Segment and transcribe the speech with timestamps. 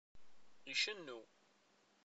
[0.71, 1.19] Icennu.